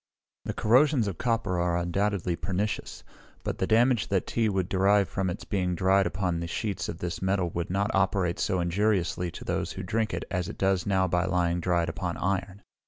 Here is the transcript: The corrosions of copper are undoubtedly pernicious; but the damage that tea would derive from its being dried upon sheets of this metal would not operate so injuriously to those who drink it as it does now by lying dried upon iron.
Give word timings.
The 0.45 0.53
corrosions 0.55 1.07
of 1.07 1.19
copper 1.19 1.59
are 1.59 1.77
undoubtedly 1.77 2.35
pernicious; 2.35 3.03
but 3.43 3.59
the 3.59 3.67
damage 3.67 4.07
that 4.07 4.25
tea 4.25 4.49
would 4.49 4.67
derive 4.67 5.07
from 5.07 5.29
its 5.29 5.45
being 5.45 5.75
dried 5.75 6.07
upon 6.07 6.43
sheets 6.47 6.89
of 6.89 6.97
this 6.97 7.21
metal 7.21 7.51
would 7.51 7.69
not 7.69 7.93
operate 7.93 8.39
so 8.39 8.59
injuriously 8.59 9.29
to 9.29 9.45
those 9.45 9.73
who 9.73 9.83
drink 9.83 10.11
it 10.15 10.25
as 10.31 10.49
it 10.49 10.57
does 10.57 10.87
now 10.87 11.07
by 11.07 11.25
lying 11.25 11.59
dried 11.59 11.87
upon 11.87 12.17
iron. 12.17 12.63